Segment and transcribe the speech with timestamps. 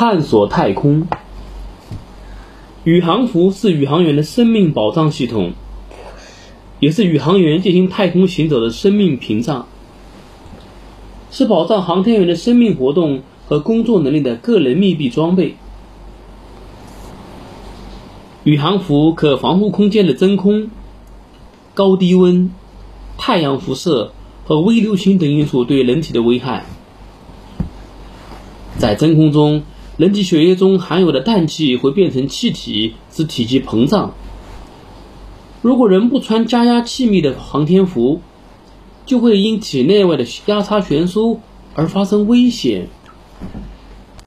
[0.00, 1.06] 探索太空。
[2.84, 5.52] 宇航服是宇航员的生命保障系统，
[6.78, 9.66] 也是宇航员进行太空行走的生命屏障，
[11.30, 15.56] 是保障航天员的生命活动和工作能力的个人密闭装备。
[18.44, 20.70] 宇航服可防护空间的真空、
[21.74, 22.50] 高低温、
[23.18, 24.12] 太阳辐射
[24.46, 26.64] 和微流星等因素对人体的危害。
[28.78, 29.62] 在真空中，
[29.96, 34.14] 人体血液中含有的氮气会变成气体，使体积膨胀。
[35.62, 38.22] 如果人不穿加压气密的航天服，
[39.04, 41.40] 就会因体内外的压差悬殊
[41.74, 42.88] 而发生危险。